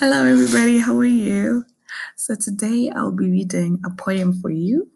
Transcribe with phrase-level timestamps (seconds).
[0.00, 0.78] Hello, everybody.
[0.78, 1.64] How are you?
[2.14, 4.88] So, today I'll be reading a poem for you.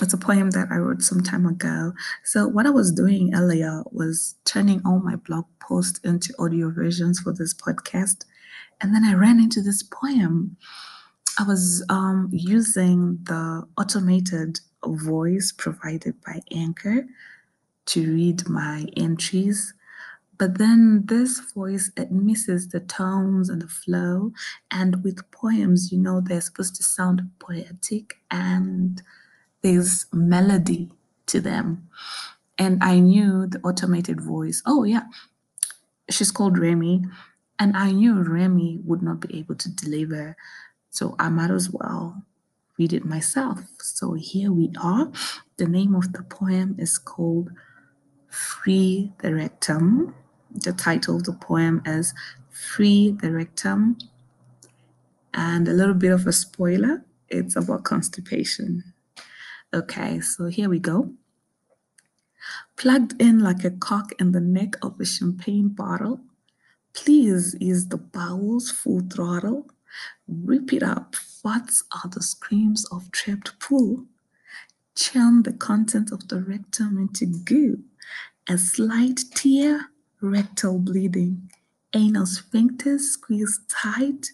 [0.00, 1.94] It's a poem that I wrote some time ago.
[2.22, 7.18] So, what I was doing earlier was turning all my blog posts into audio versions
[7.18, 8.24] for this podcast.
[8.80, 10.58] And then I ran into this poem.
[11.36, 17.06] I was um, using the automated voice provided by Anchor
[17.86, 19.74] to read my entries
[20.38, 24.32] but then this voice, it misses the tones and the flow.
[24.70, 29.02] And with poems, you know, they're supposed to sound poetic and
[29.62, 30.90] there's melody
[31.26, 31.88] to them.
[32.58, 35.04] And I knew the automated voice, oh, yeah,
[36.10, 37.02] she's called Remy.
[37.58, 40.36] And I knew Remy would not be able to deliver.
[40.90, 42.22] So I might as well
[42.78, 43.60] read it myself.
[43.80, 45.10] So here we are.
[45.56, 47.50] The name of the poem is called
[48.28, 50.14] Free the Rectum
[50.54, 52.14] the title of the poem is
[52.50, 53.98] Free the Rectum.
[55.32, 58.84] And a little bit of a spoiler it's about constipation.
[59.72, 61.12] Okay, so here we go.
[62.76, 66.20] Plugged in like a cock in the neck of a champagne bottle.
[66.92, 69.66] Please use the bowels full throttle.
[70.28, 71.16] Rip it up.
[71.42, 74.04] What are the screams of trapped pool?
[74.94, 77.82] Churn the content of the rectum into goo.
[78.48, 79.90] A slight tear
[80.24, 81.50] rectal bleeding,
[81.94, 84.32] anal sphincter squeezed tight,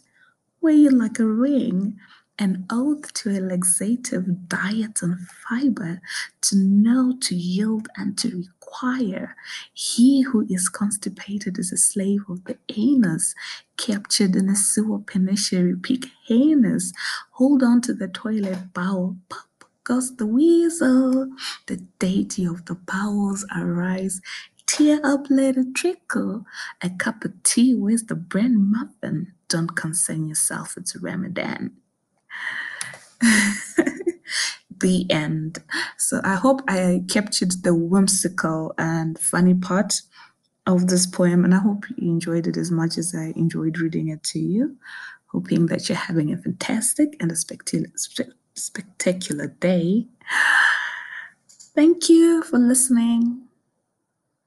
[0.60, 1.98] weighing like a ring,
[2.38, 6.00] an oath to a laxative diet and fiber,
[6.42, 9.36] to know, to yield, and to require.
[9.74, 13.34] He who is constipated is a slave of the anus,
[13.77, 16.92] captured in a sewer penitentiary, peak heinous.
[17.32, 19.47] Hold on to the toilet bowl, pop
[19.84, 21.28] goes the weasel.
[21.66, 24.20] The deity of the bowels arise,
[24.70, 26.46] Tear up, let it trickle.
[26.80, 29.32] A cup of tea, with the bread muffin?
[29.48, 31.72] Don't concern yourself, it's Ramadan.
[33.20, 35.59] the end.
[35.98, 40.03] So I hope I captured the whimsical and funny part
[40.69, 44.06] of this poem, and I hope you enjoyed it as much as I enjoyed reading
[44.06, 44.76] it to you.
[45.32, 47.36] Hoping that you're having a fantastic and a
[48.54, 50.06] spectacular day.
[51.75, 53.50] Thank you for listening.